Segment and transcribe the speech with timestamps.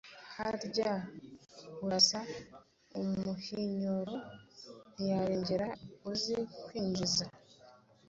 [0.35, 0.91] harya
[1.85, 2.19] urasa
[3.01, 4.15] umuhinyoro
[4.93, 5.67] ntiyarengera
[6.11, 6.35] uzi
[6.65, 7.25] kwinjiza?”